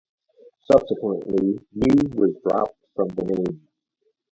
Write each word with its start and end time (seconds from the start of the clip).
Subsequently, 0.71 1.59
"New" 1.75 2.09
was 2.19 2.33
dropped 2.43 2.75
from 2.95 3.09
the 3.09 3.21
name. 3.23 3.67